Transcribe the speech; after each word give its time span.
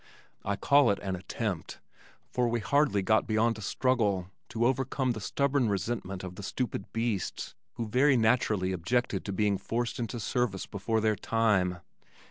I 0.43 0.55
call 0.55 0.89
it 0.89 0.97
an 1.03 1.15
attempt, 1.15 1.79
for 2.31 2.47
we 2.47 2.59
hardly 2.59 3.03
got 3.03 3.27
beyond 3.27 3.59
a 3.59 3.61
struggle 3.61 4.31
to 4.49 4.65
overcome 4.65 5.11
the 5.11 5.21
stubborn 5.21 5.69
resentment 5.69 6.23
of 6.23 6.37
the 6.37 6.41
stupid 6.41 6.91
beasts, 6.91 7.53
who 7.73 7.87
very 7.87 8.17
naturally 8.17 8.71
objected 8.71 9.23
to 9.25 9.31
being 9.31 9.59
forced 9.59 9.99
into 9.99 10.19
service 10.19 10.65
before 10.65 11.01
their 11.01 11.15
time. 11.15 11.81